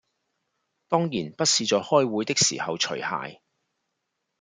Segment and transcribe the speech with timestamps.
[0.87, 3.39] 當然不是在開會的時候除鞋